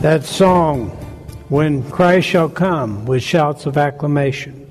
[0.00, 0.90] That song,
[1.48, 4.70] When Christ Shall Come, with shouts of acclamation.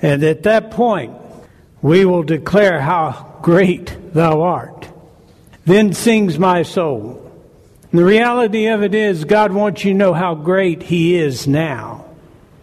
[0.00, 1.14] And at that point,
[1.80, 4.88] we will declare how great thou art.
[5.64, 7.18] Then sings my soul.
[7.90, 11.46] And the reality of it is, God wants you to know how great He is
[11.46, 12.04] now.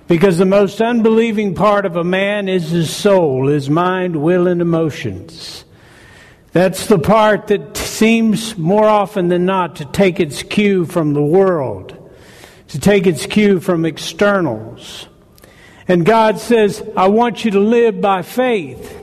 [0.07, 4.59] Because the most unbelieving part of a man is his soul, his mind, will, and
[4.59, 5.63] emotions.
[6.52, 11.22] That's the part that seems more often than not to take its cue from the
[11.22, 11.97] world,
[12.69, 15.09] to take its cue from externals.
[15.86, 18.95] And God says, I want you to live by faith.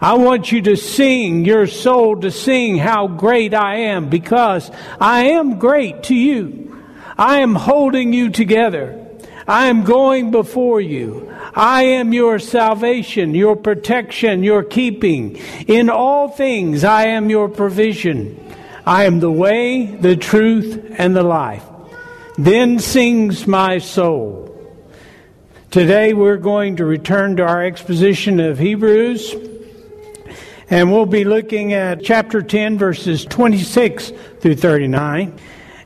[0.00, 5.24] I want you to sing, your soul to sing how great I am because I
[5.32, 6.82] am great to you.
[7.18, 9.06] I am holding you together.
[9.48, 11.34] I am going before you.
[11.54, 15.36] I am your salvation, your protection, your keeping.
[15.66, 18.38] In all things, I am your provision.
[18.84, 21.64] I am the way, the truth, and the life.
[22.36, 24.54] Then sings my soul.
[25.70, 29.34] Today we're going to return to our exposition of Hebrews,
[30.68, 35.38] and we'll be looking at chapter 10, verses 26 through 39.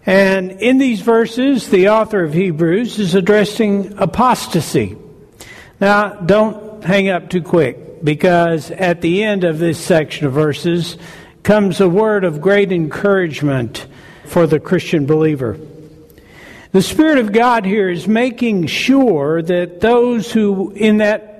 [0.04, 4.96] And in these verses, the author of Hebrews is addressing apostasy.
[5.80, 10.96] Now, don't hang up too quick because at the end of this section of verses
[11.42, 13.86] comes a word of great encouragement
[14.24, 15.58] for the Christian believer.
[16.72, 21.31] The Spirit of God here is making sure that those who in that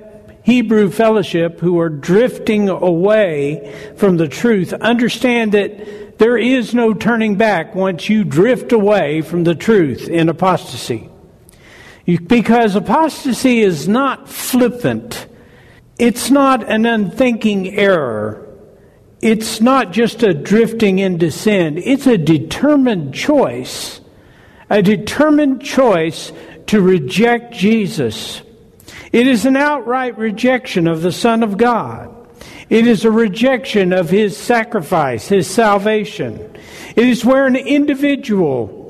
[0.45, 7.37] Hebrew fellowship who are drifting away from the truth understand that there is no turning
[7.37, 11.09] back once you drift away from the truth in apostasy.
[12.07, 15.27] Because apostasy is not flippant.
[15.99, 18.49] It's not an unthinking error.
[19.21, 21.79] It's not just a drifting into sin.
[21.79, 24.01] It's a determined choice.
[24.69, 26.33] A determined choice
[26.67, 28.43] to reject Jesus.
[29.13, 32.17] It is an outright rejection of the Son of God.
[32.71, 36.39] It is a rejection of His sacrifice, His salvation.
[36.97, 38.83] It is where an individual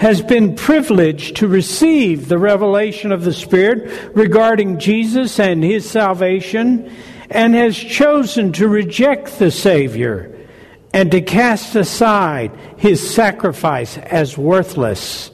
[0.00, 6.90] has been privileged to receive the revelation of the Spirit regarding Jesus and his salvation
[7.28, 10.34] and has chosen to reject the Savior
[10.94, 15.30] and to cast aside his sacrifice as worthless.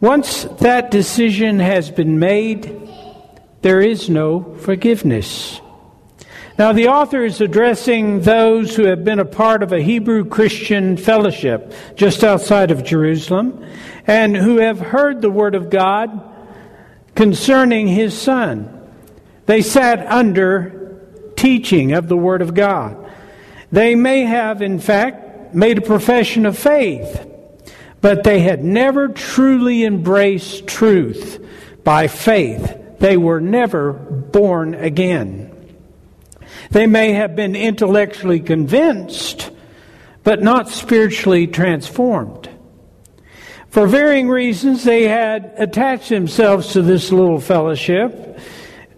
[0.00, 2.89] Once that decision has been made,
[3.62, 5.60] there is no forgiveness.
[6.58, 10.96] Now, the author is addressing those who have been a part of a Hebrew Christian
[10.96, 13.64] fellowship just outside of Jerusalem
[14.06, 16.20] and who have heard the word of God
[17.14, 18.76] concerning his son.
[19.46, 20.98] They sat under
[21.36, 23.10] teaching of the word of God.
[23.72, 27.26] They may have, in fact, made a profession of faith,
[28.00, 31.44] but they had never truly embraced truth
[31.84, 32.79] by faith.
[33.00, 35.50] They were never born again.
[36.70, 39.50] They may have been intellectually convinced,
[40.22, 42.48] but not spiritually transformed.
[43.70, 48.38] For varying reasons, they had attached themselves to this little fellowship,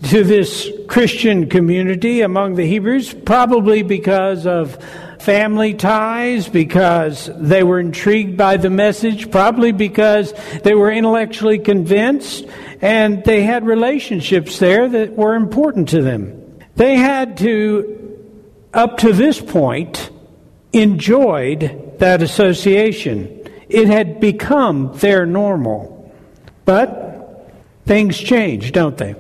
[0.09, 4.83] to this Christian community among the Hebrews, probably because of
[5.21, 10.35] family ties, because they were intrigued by the message, probably because
[10.65, 12.45] they were intellectually convinced,
[12.83, 16.59] and they had relationships there that were important to them.
[16.75, 18.03] They had to
[18.75, 20.11] up to this point,
[20.73, 23.49] enjoyed that association.
[23.69, 26.13] It had become their normal.
[26.65, 27.53] But
[27.87, 29.15] things change, don't they?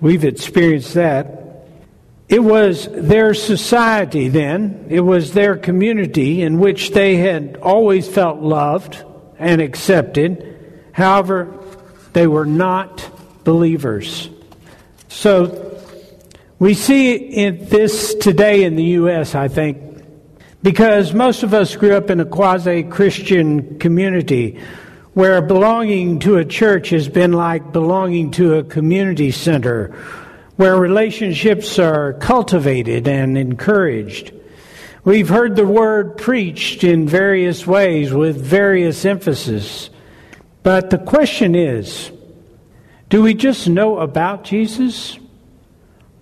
[0.00, 1.40] We've experienced that.
[2.28, 8.40] It was their society then, it was their community in which they had always felt
[8.40, 9.04] loved
[9.38, 10.88] and accepted.
[10.92, 11.52] However,
[12.14, 13.08] they were not
[13.44, 14.30] believers.
[15.08, 15.80] So
[16.58, 19.78] we see in this today in the U.S., I think,
[20.62, 24.58] because most of us grew up in a quasi Christian community
[25.12, 29.88] where belonging to a church has been like belonging to a community center
[30.56, 34.32] where relationships are cultivated and encouraged.
[35.04, 39.90] We've heard the word preached in various ways with various emphasis.
[40.64, 42.10] But the question is
[43.08, 45.16] do we just know about Jesus?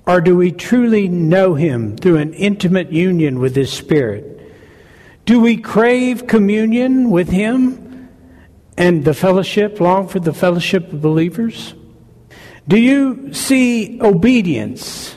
[0.04, 4.40] Or do we truly know him through an intimate union with his Spirit?
[5.24, 8.08] Do we crave communion with him
[8.76, 11.74] and the fellowship, long for the fellowship of believers?
[12.66, 15.16] Do you see obedience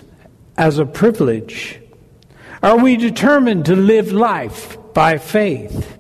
[0.56, 1.82] as a privilege?
[2.62, 5.95] Are we determined to live life by faith?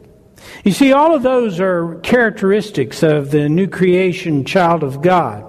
[0.65, 5.45] You see, all of those are characteristics of the new creation child of God.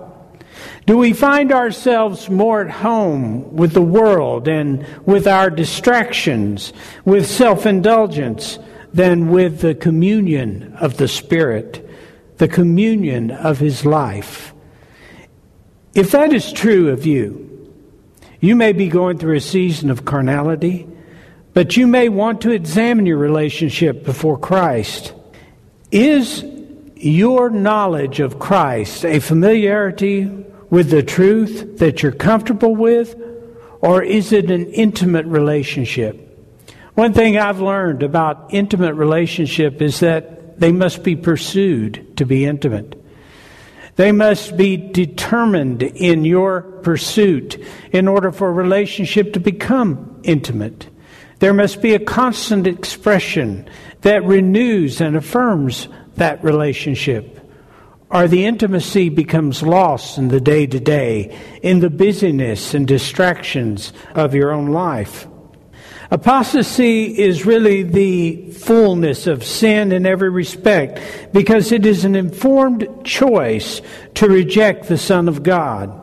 [0.84, 6.74] Do we find ourselves more at home with the world and with our distractions,
[7.06, 8.58] with self indulgence,
[8.92, 11.88] than with the communion of the Spirit,
[12.36, 14.52] the communion of His life?
[15.94, 17.72] If that is true of you,
[18.38, 20.86] you may be going through a season of carnality,
[21.56, 25.14] but you may want to examine your relationship before Christ.
[25.90, 26.44] Is
[26.96, 30.26] your knowledge of Christ a familiarity
[30.68, 33.16] with the truth that you're comfortable with,
[33.80, 36.46] or is it an intimate relationship?
[36.92, 42.44] One thing I've learned about intimate relationship is that they must be pursued to be
[42.44, 43.02] intimate.
[43.94, 50.88] They must be determined in your pursuit in order for a relationship to become intimate.
[51.38, 53.68] There must be a constant expression
[54.00, 57.36] that renews and affirms that relationship
[58.10, 63.92] or the intimacy becomes lost in the day to day, in the busyness and distractions
[64.14, 65.26] of your own life.
[66.08, 71.00] Apostasy is really the fullness of sin in every respect
[71.32, 73.82] because it is an informed choice
[74.14, 76.00] to reject the Son of God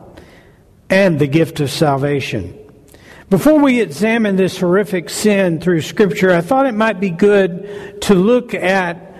[0.90, 2.58] and the gift of salvation.
[3.30, 8.14] Before we examine this horrific sin through Scripture, I thought it might be good to
[8.14, 9.14] look at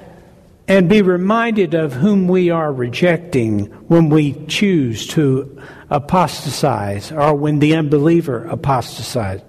[0.68, 5.60] and be reminded of whom we are rejecting when we choose to
[5.90, 9.42] apostatize or when the unbeliever apostatizes.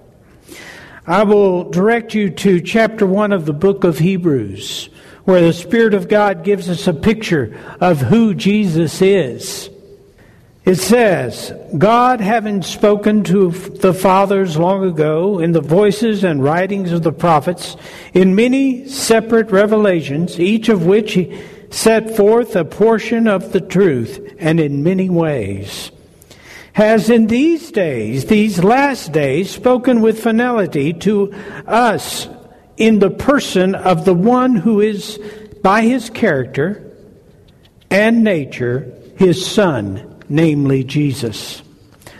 [1.05, 4.89] I will direct you to chapter 1 of the book of Hebrews,
[5.25, 9.69] where the Spirit of God gives us a picture of who Jesus is.
[10.65, 16.91] It says, God having spoken to the fathers long ago in the voices and writings
[16.91, 17.77] of the prophets,
[18.15, 21.39] in many separate revelations, each of which he
[21.69, 25.91] set forth a portion of the truth, and in many ways,
[26.73, 31.31] has in these days, these last days, spoken with finality to
[31.67, 32.27] us
[32.75, 35.19] in the person of the one who is,
[35.61, 36.91] by his character
[37.91, 41.61] and nature, his Son namely Jesus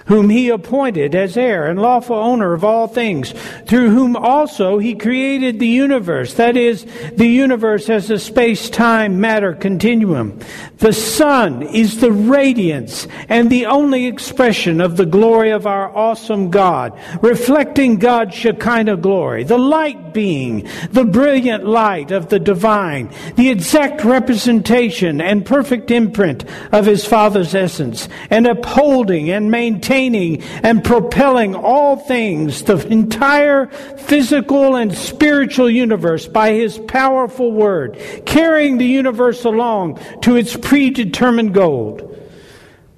[0.05, 3.33] whom he appointed as heir and lawful owner of all things,
[3.65, 6.35] through whom also he created the universe.
[6.35, 10.39] That is, the universe as a space time matter continuum.
[10.77, 16.51] The Son is the radiance and the only expression of the glory of our awesome
[16.51, 23.49] God, reflecting God's Shekinah glory, the light being, the brilliant light of the divine, the
[23.49, 30.83] exact representation and perfect imprint of his Father's essence, and upholding and maintaining maintaining and
[30.83, 38.85] propelling all things, the entire physical and spiritual universe by his powerful word, carrying the
[38.85, 42.11] universe along to its predetermined goal.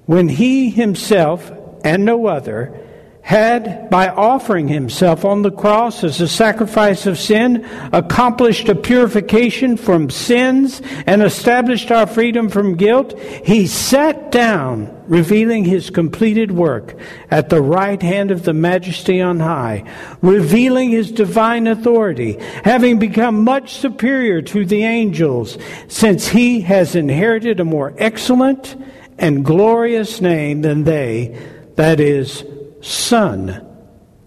[0.06, 1.52] When he himself
[1.84, 2.84] and no other
[3.28, 9.76] had, by offering himself on the cross as a sacrifice of sin, accomplished a purification
[9.76, 16.98] from sins and established our freedom from guilt, he sat down, revealing his completed work
[17.30, 19.84] at the right hand of the majesty on high,
[20.22, 27.60] revealing his divine authority, having become much superior to the angels, since he has inherited
[27.60, 28.74] a more excellent
[29.18, 31.38] and glorious name than they,
[31.74, 32.42] that is,
[32.80, 33.64] Son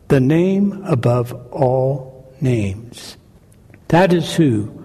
[0.08, 3.18] the name above all names.
[3.88, 4.78] That is who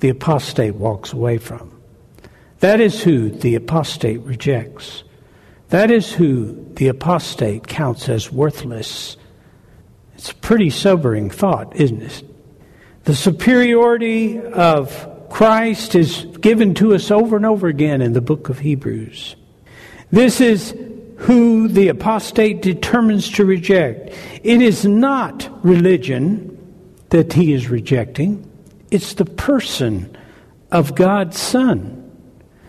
[0.00, 1.78] the apostate walks away from.
[2.60, 5.04] That is who the apostate rejects.
[5.68, 9.16] That is who the apostate counts as worthless.
[10.14, 12.24] It's a pretty sobering thought, isn't it?
[13.04, 18.48] The superiority of Christ is given to us over and over again in the book
[18.48, 19.34] of Hebrews.
[20.10, 20.72] This is
[21.22, 24.12] who the apostate determines to reject.
[24.42, 26.48] It is not religion
[27.10, 28.48] that he is rejecting,
[28.90, 30.16] it's the person
[30.70, 31.98] of God's Son.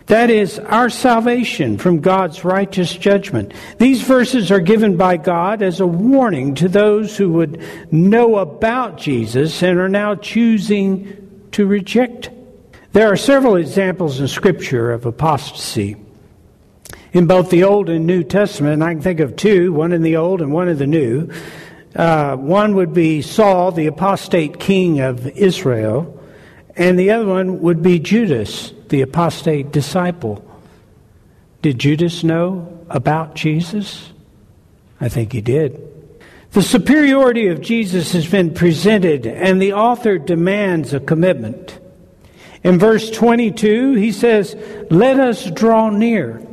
[0.06, 3.54] That is our salvation from God's righteous judgment.
[3.78, 8.98] These verses are given by God as a warning to those who would know about
[8.98, 12.28] Jesus and are now choosing to reject.
[12.92, 15.96] There are several examples in Scripture of apostasy.
[17.14, 20.16] In both the Old and New Testament, I can think of two, one in the
[20.16, 21.30] Old and one in the New.
[21.94, 26.20] Uh, one would be Saul, the apostate king of Israel,
[26.74, 30.44] and the other one would be Judas, the apostate disciple.
[31.62, 34.12] Did Judas know about Jesus?
[35.00, 35.80] I think he did.
[36.50, 41.78] The superiority of Jesus has been presented, and the author demands a commitment.
[42.64, 44.56] In verse 22, he says,
[44.90, 46.44] Let us draw near.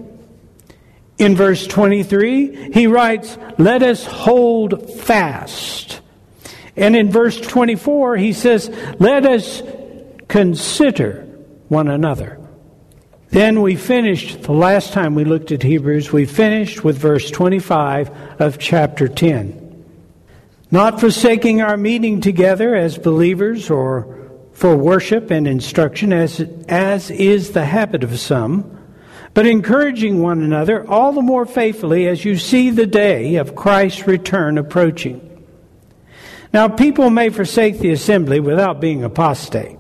[1.22, 6.02] In verse 23, he writes, Let us hold fast.
[6.76, 9.62] And in verse 24, he says, Let us
[10.28, 11.28] consider
[11.68, 12.40] one another.
[13.30, 18.42] Then we finished, the last time we looked at Hebrews, we finished with verse 25
[18.42, 19.86] of chapter 10.
[20.72, 27.52] Not forsaking our meeting together as believers or for worship and instruction, as, as is
[27.52, 28.81] the habit of some,
[29.34, 34.08] but encouraging one another all the more faithfully as you see the day of Christ's
[34.08, 35.28] return approaching.
[36.54, 39.78] Now, people may forsake the assembly without being apostate.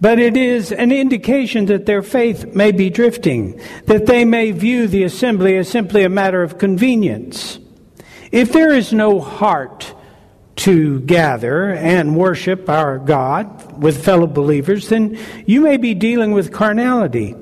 [0.00, 4.88] But it is an indication that their faith may be drifting, that they may view
[4.88, 7.60] the assembly as simply a matter of convenience.
[8.32, 9.94] If there is no heart
[10.56, 15.16] to gather and worship our God with fellow believers, then
[15.46, 17.36] you may be dealing with carnality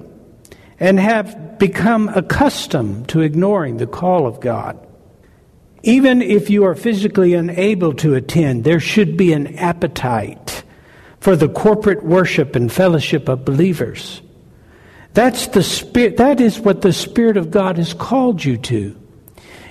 [0.82, 4.76] and have become accustomed to ignoring the call of God.
[5.84, 10.64] Even if you are physically unable to attend, there should be an appetite
[11.20, 14.22] for the corporate worship and fellowship of believers.
[15.14, 19.00] That's the spirit, that is what the Spirit of God has called you to.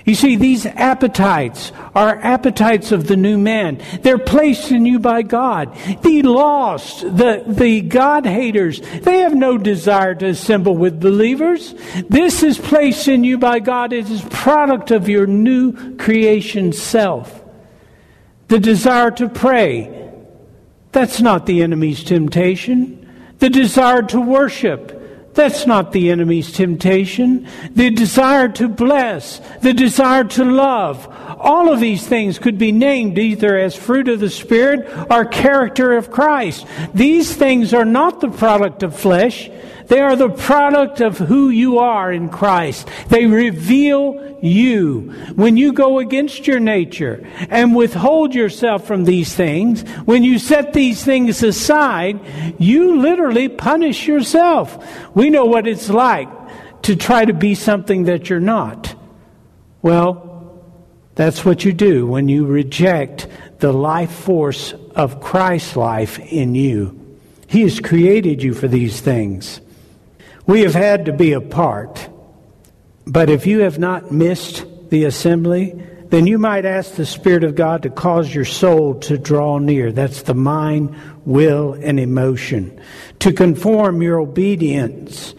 [0.04, 3.80] You see, these appetites are appetites of the new man.
[4.02, 5.76] They're placed in you by God.
[6.02, 11.74] The lost, the, the God haters, they have no desire to assemble with believers.
[12.08, 13.92] This is placed in you by God.
[13.92, 17.42] It is product of your new creation self.
[18.48, 20.10] The desire to pray,
[20.90, 22.98] that's not the enemy's temptation.
[23.38, 25.01] The desire to worship,
[25.34, 27.48] that's not the enemy's temptation.
[27.70, 31.08] The desire to bless, the desire to love,
[31.38, 35.96] all of these things could be named either as fruit of the Spirit or character
[35.96, 36.66] of Christ.
[36.94, 39.50] These things are not the product of flesh.
[39.92, 42.88] They are the product of who you are in Christ.
[43.08, 45.12] They reveal you.
[45.34, 50.72] When you go against your nature and withhold yourself from these things, when you set
[50.72, 52.20] these things aside,
[52.58, 54.82] you literally punish yourself.
[55.14, 56.30] We know what it's like
[56.84, 58.94] to try to be something that you're not.
[59.82, 60.58] Well,
[61.16, 63.26] that's what you do when you reject
[63.58, 66.98] the life force of Christ's life in you.
[67.46, 69.60] He has created you for these things.
[70.46, 72.08] We have had to be apart.
[73.06, 75.74] But if you have not missed the assembly,
[76.08, 79.92] then you might ask the Spirit of God to cause your soul to draw near.
[79.92, 80.94] That's the mind,
[81.24, 82.80] will, and emotion.
[83.20, 85.34] To conform your obedience,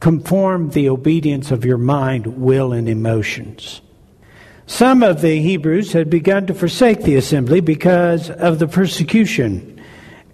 [0.00, 3.82] conform the obedience of your mind, will, and emotions.
[4.66, 9.78] Some of the Hebrews had begun to forsake the assembly because of the persecution,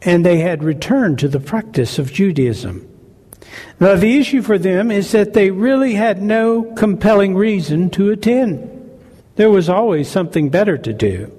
[0.02, 2.89] and they had returned to the practice of Judaism.
[3.78, 8.76] Now, the issue for them is that they really had no compelling reason to attend.
[9.36, 11.36] There was always something better to do.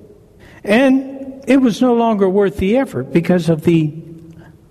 [0.64, 3.94] And it was no longer worth the effort because of the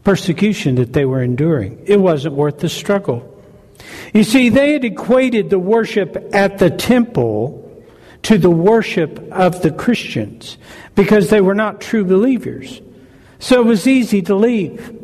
[0.04, 1.82] persecution that they were enduring.
[1.86, 3.26] It wasn't worth the struggle.
[4.12, 7.66] You see, they had equated the worship at the temple
[8.22, 10.58] to the worship of the Christians
[10.94, 12.80] because they were not true believers.
[13.38, 14.99] So it was easy to leave.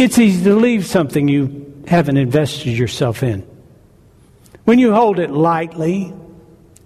[0.00, 3.46] It's easy to leave something you haven't invested yourself in.
[4.64, 6.14] When you hold it lightly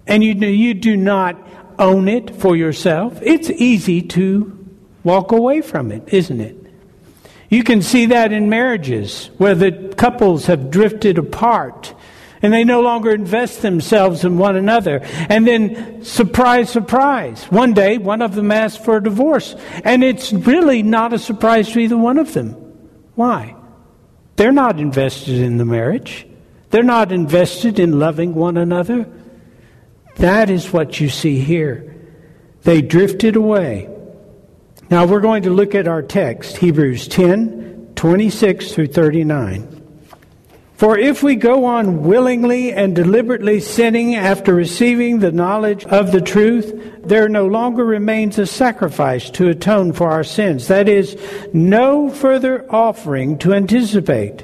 [0.05, 1.37] and you you do not
[1.79, 4.67] own it for yourself, it's easy to
[5.05, 6.57] walk away from it, isn't it?
[7.47, 11.95] You can see that in marriages where the couples have drifted apart
[12.41, 14.99] and they no longer invest themselves in one another.
[15.29, 19.55] And then, surprise, surprise, one day one of them asks for a divorce.
[19.85, 22.64] And it's really not a surprise to either one of them.
[23.15, 23.55] Why?
[24.35, 26.27] They're not invested in the marriage,
[26.69, 29.07] they're not invested in loving one another.
[30.17, 31.93] That is what you see here.
[32.63, 33.89] They drifted away.
[34.89, 39.74] Now we're going to look at our text, Hebrews 10 26 through 39.
[40.77, 46.19] For if we go on willingly and deliberately sinning after receiving the knowledge of the
[46.19, 50.67] truth, there no longer remains a sacrifice to atone for our sins.
[50.67, 51.17] That is,
[51.53, 54.43] no further offering to anticipate,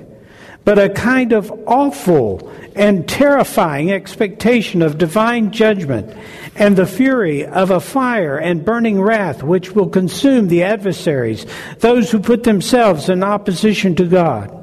[0.64, 6.16] but a kind of awful and terrifying expectation of divine judgment
[6.56, 11.46] and the fury of a fire and burning wrath which will consume the adversaries,
[11.80, 14.61] those who put themselves in opposition to God.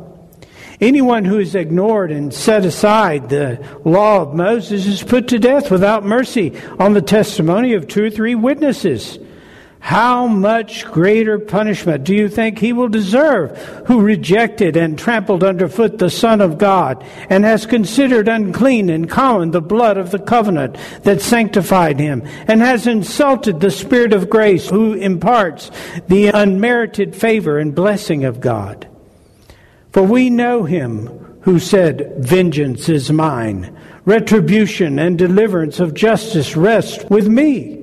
[0.80, 5.72] Anyone who has ignored and set aside the law of Moses is put to death
[5.72, 9.18] without mercy on the testimony of two or three witnesses.
[9.80, 13.56] How much greater punishment do you think he will deserve
[13.86, 19.50] who rejected and trampled underfoot the Son of God and has considered unclean and common
[19.50, 24.68] the blood of the covenant that sanctified him and has insulted the Spirit of grace
[24.68, 25.70] who imparts
[26.08, 28.87] the unmerited favor and blessing of God?
[29.92, 31.06] For we know him
[31.42, 33.76] who said, Vengeance is mine.
[34.04, 37.78] Retribution and deliverance of justice rest with me.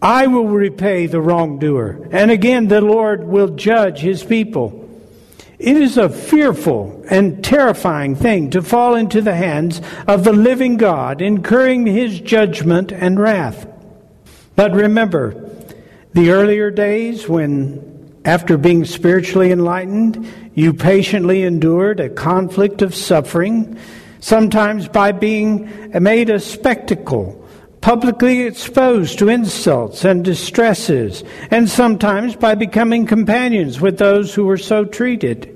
[0.00, 2.08] I will repay the wrongdoer.
[2.10, 4.82] And again, the Lord will judge his people.
[5.58, 10.76] It is a fearful and terrifying thing to fall into the hands of the living
[10.76, 13.68] God, incurring his judgment and wrath.
[14.56, 15.50] But remember,
[16.14, 17.91] the earlier days when,
[18.24, 23.76] after being spiritually enlightened, you patiently endured a conflict of suffering,
[24.20, 27.38] sometimes by being made a spectacle,
[27.80, 34.58] publicly exposed to insults and distresses, and sometimes by becoming companions with those who were
[34.58, 35.48] so treated.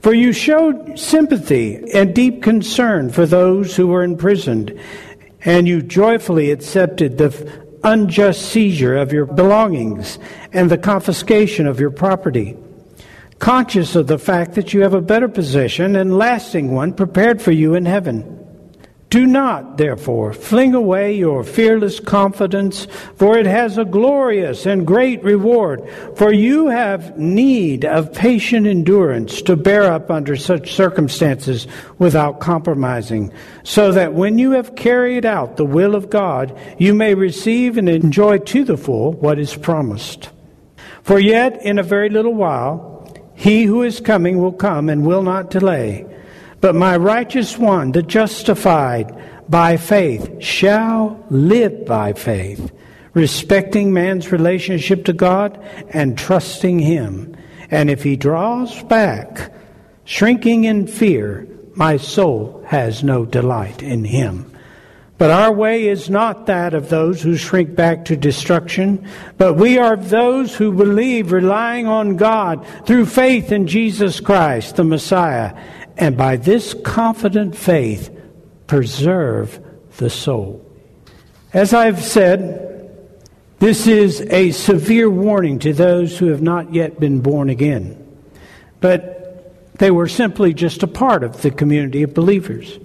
[0.00, 4.78] For you showed sympathy and deep concern for those who were imprisoned,
[5.44, 10.18] and you joyfully accepted the unjust seizure of your belongings
[10.52, 12.56] and the confiscation of your property
[13.38, 17.52] conscious of the fact that you have a better position and lasting one prepared for
[17.52, 18.43] you in heaven.
[19.14, 25.22] Do not, therefore, fling away your fearless confidence, for it has a glorious and great
[25.22, 25.88] reward.
[26.16, 33.32] For you have need of patient endurance to bear up under such circumstances without compromising,
[33.62, 37.88] so that when you have carried out the will of God, you may receive and
[37.88, 40.30] enjoy to the full what is promised.
[41.04, 45.22] For yet in a very little while, he who is coming will come and will
[45.22, 46.04] not delay.
[46.64, 49.14] But my righteous one, the justified
[49.50, 52.72] by faith, shall live by faith,
[53.12, 57.36] respecting man's relationship to God and trusting Him.
[57.70, 59.52] And if he draws back,
[60.06, 64.50] shrinking in fear, my soul has no delight in Him.
[65.18, 69.78] But our way is not that of those who shrink back to destruction, but we
[69.78, 75.56] are those who believe, relying on God through faith in Jesus Christ, the Messiah,
[75.96, 78.10] and by this confident faith,
[78.66, 79.60] preserve
[79.98, 80.64] the soul.
[81.52, 82.64] As I've said,
[83.60, 87.96] this is a severe warning to those who have not yet been born again,
[88.80, 92.78] but they were simply just a part of the community of believers.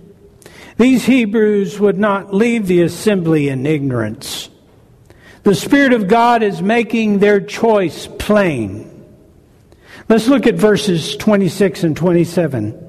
[0.77, 4.49] These Hebrews would not leave the assembly in ignorance.
[5.43, 8.85] The Spirit of God is making their choice plain.
[10.07, 12.88] Let's look at verses 26 and 27.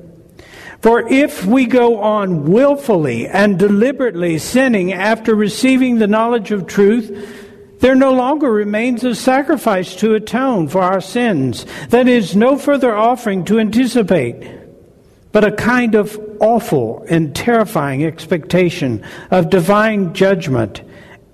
[0.80, 7.78] For if we go on willfully and deliberately sinning after receiving the knowledge of truth,
[7.80, 11.66] there no longer remains a sacrifice to atone for our sins.
[11.88, 14.60] That is, no further offering to anticipate
[15.32, 20.82] but a kind of awful and terrifying expectation of divine judgment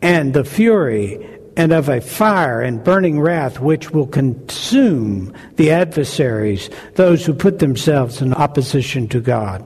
[0.02, 6.70] and the fury and of a fire and burning wrath which will consume the adversaries,
[6.94, 9.64] those who put themselves in opposition to God.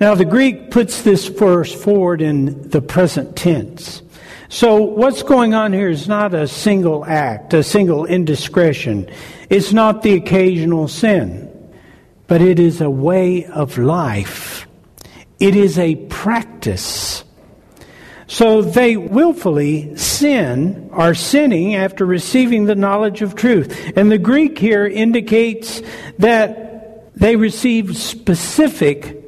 [0.00, 4.02] Now, the Greek puts this verse forward in the present tense.
[4.48, 9.08] So, what's going on here is not a single act, a single indiscretion.
[9.48, 11.50] It's not the occasional sin
[12.26, 14.66] but it is a way of life.
[15.40, 17.23] It is a practice.
[18.26, 23.92] So they willfully sin, are sinning after receiving the knowledge of truth.
[23.96, 25.82] And the Greek here indicates
[26.18, 29.20] that they received specific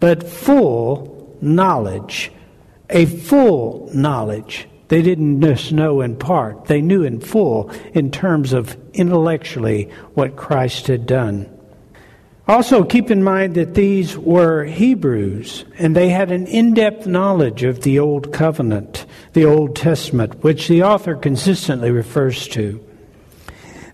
[0.00, 2.32] but full knowledge.
[2.90, 4.66] A full knowledge.
[4.88, 10.36] They didn't just know in part, they knew in full in terms of intellectually what
[10.36, 11.57] Christ had done.
[12.48, 17.62] Also, keep in mind that these were Hebrews, and they had an in depth knowledge
[17.62, 22.82] of the Old Covenant, the Old Testament, which the author consistently refers to.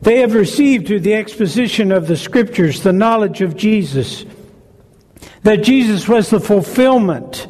[0.02, 4.24] They have received through the exposition of the Scriptures the knowledge of Jesus,
[5.42, 7.48] that Jesus was the fulfillment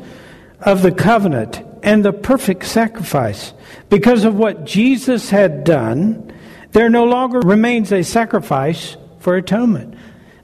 [0.61, 3.53] of the covenant and the perfect sacrifice.
[3.91, 6.33] Because of what Jesus had done,
[6.73, 9.94] there no longer remains a sacrifice for atonement.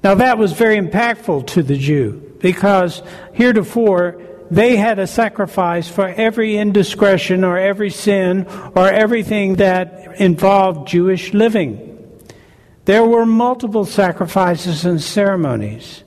[0.02, 6.08] Now, that was very impactful to the Jew because heretofore they had a sacrifice for
[6.08, 11.86] every indiscretion or every sin or everything that involved Jewish living.
[12.86, 16.02] There were multiple sacrifices and ceremonies.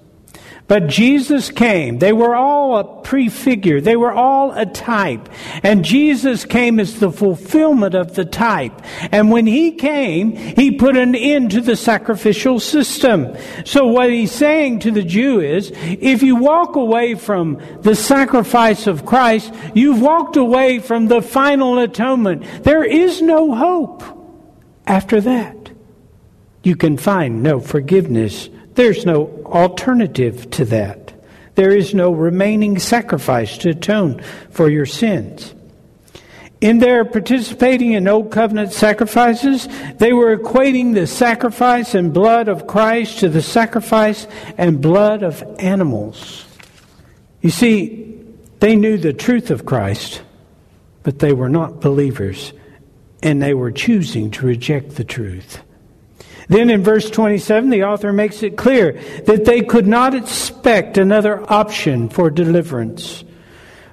[0.67, 1.99] But Jesus came.
[1.99, 3.82] They were all a prefigure.
[3.82, 5.28] They were all a type.
[5.62, 8.82] And Jesus came as the fulfillment of the type.
[9.12, 13.36] And when he came, he put an end to the sacrificial system.
[13.65, 18.88] So what he's saying to the Jew is, if you walk away from the sacrifice
[18.88, 22.63] of Christ, you've walked away from the final atonement.
[22.63, 24.02] There is no hope
[24.88, 25.71] after that.
[26.63, 31.14] You can find no forgiveness there's no alternative to that.
[31.56, 35.54] There is no remaining sacrifice to atone for your sins.
[36.62, 42.68] In their participating in Old Covenant sacrifices, they were equating the sacrifice and blood of
[42.68, 46.46] Christ to the sacrifice and blood of animals.
[47.42, 48.18] You see,
[48.62, 50.22] they knew the truth of Christ,
[51.04, 52.54] but they were not believers,
[53.22, 55.62] and they were choosing to reject the truth.
[56.54, 58.92] Then in verse 27, the author makes it clear
[59.26, 63.24] that they could not expect another option for deliverance.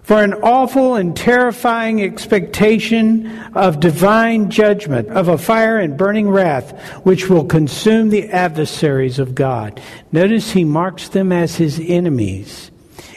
[0.03, 6.79] For an awful and terrifying expectation of divine judgment, of a fire and burning wrath,
[7.03, 9.81] which will consume the adversaries of God.
[10.13, 12.71] Notice he marks them as his enemies.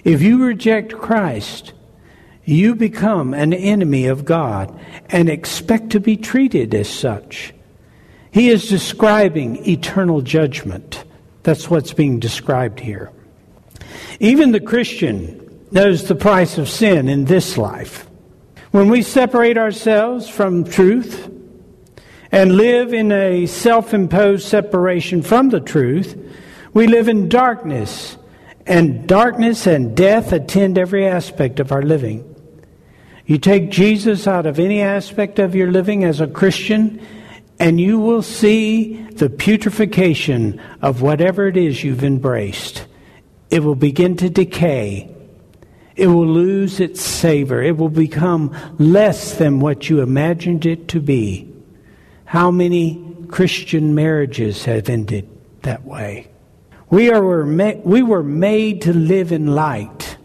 [0.05, 1.73] If you reject Christ,
[2.45, 4.79] you become an enemy of God
[5.09, 7.53] and expect to be treated as such.
[8.33, 11.03] He is describing eternal judgment.
[11.43, 13.11] That's what's being described here.
[14.19, 18.07] Even the Christian knows the price of sin in this life.
[18.71, 21.31] When we separate ourselves from truth
[22.31, 26.17] and live in a self imposed separation from the truth,
[26.73, 28.17] we live in darkness,
[28.65, 32.33] and darkness and death attend every aspect of our living.
[33.27, 36.99] You take Jesus out of any aspect of your living as a Christian,
[37.63, 42.85] and you will see the putrefaction of whatever it is you've embraced.
[43.49, 45.09] It will begin to decay.
[45.95, 47.63] It will lose its savor.
[47.63, 51.53] It will become less than what you imagined it to be.
[52.25, 55.29] How many Christian marriages have ended
[55.61, 56.27] that way?
[56.89, 60.17] We, are, we were made to live in light.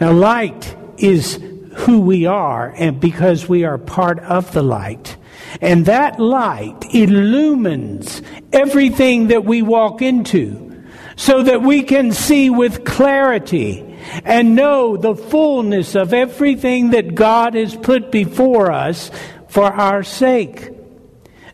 [0.00, 1.40] Now, light is
[1.76, 5.18] who we are, and because we are part of the light.
[5.60, 10.72] And that light illumines everything that we walk into
[11.16, 17.54] so that we can see with clarity and know the fullness of everything that God
[17.54, 19.10] has put before us
[19.48, 20.70] for our sake.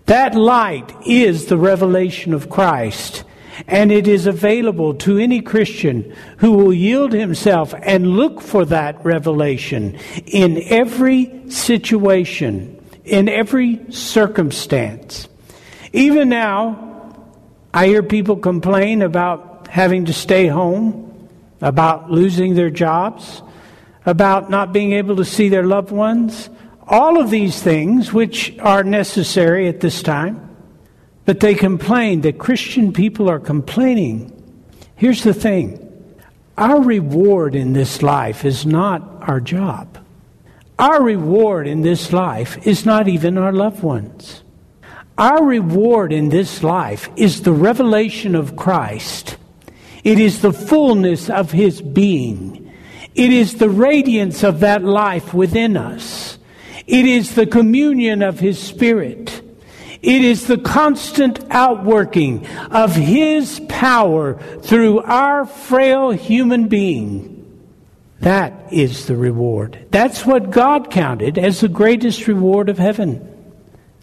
[0.07, 3.25] That light is the revelation of Christ.
[3.67, 9.05] And it is available to any Christian who will yield himself and look for that
[9.05, 12.78] revelation in every situation
[13.09, 15.29] in every circumstance.
[15.93, 17.17] Even now,
[17.73, 21.29] I hear people complain about having to stay home,
[21.61, 23.43] about losing their jobs,
[24.05, 26.51] about not being able to see their loved ones.
[26.87, 30.57] All of these things, which are necessary at this time,
[31.25, 34.33] but they complain that Christian people are complaining.
[34.97, 35.85] Here's the thing
[36.57, 39.98] our reward in this life is not our job.
[40.79, 44.45] Our reward in this life is not even our loved ones.
[45.17, 49.37] Our reward in this life is the revelation of Christ.
[50.05, 52.73] It is the fullness of His being.
[53.17, 56.39] It is the radiance of that life within us.
[56.87, 59.43] It is the communion of His Spirit.
[60.01, 67.38] It is the constant outworking of His power through our frail human being.
[68.21, 69.87] That is the reward.
[69.91, 73.25] That's what God counted as the greatest reward of heaven.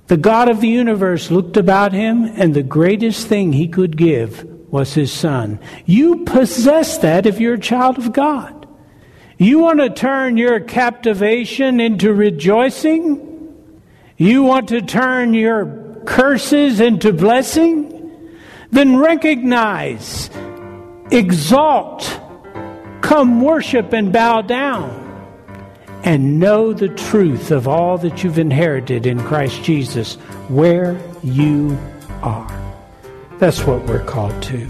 [0.08, 4.44] The God of the universe looked about him, and the greatest thing he could give
[4.72, 5.60] was his son.
[5.86, 8.68] You possess that if you're a child of God.
[9.38, 13.62] You want to turn your captivation into rejoicing?
[14.18, 17.92] You want to turn your curses into blessing?
[18.72, 20.30] Then recognize,
[21.12, 22.04] exalt,
[23.06, 24.90] come worship and bow down
[26.04, 30.16] and know the truth of all that you've inherited in Christ Jesus
[30.50, 31.78] where you
[32.24, 32.52] are.
[33.38, 34.68] That's what we're called to.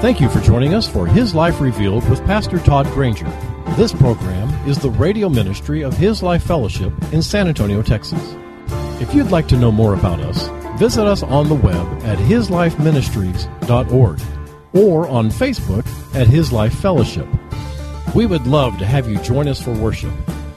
[0.00, 3.30] Thank you for joining us for His Life Revealed with Pastor Todd Granger.
[3.76, 8.34] This program is the radio ministry of His Life Fellowship in San Antonio, Texas.
[9.00, 14.37] If you'd like to know more about us, visit us on the web at hislifeministries.org
[14.72, 17.26] or on Facebook at His Life Fellowship.
[18.14, 20.12] We would love to have you join us for worship.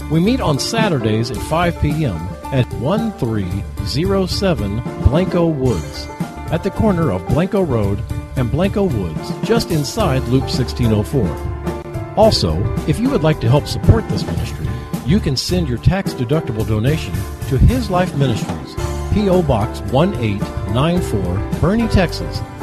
[0.10, 2.18] We meet on Saturdays at 5 p.m.
[2.46, 6.08] at 1307 Blanco Woods,
[6.52, 8.04] at the corner of Blanco Road
[8.36, 12.16] and Blanco Woods, just inside Loop 1604.
[12.18, 14.68] Also, if you would like to help support this ministry,
[15.06, 17.14] you can send your tax deductible donation
[17.48, 18.76] to His Life Ministries,
[19.14, 19.42] P.O.
[19.44, 21.22] Box 1894,
[21.60, 22.42] Boerne, Texas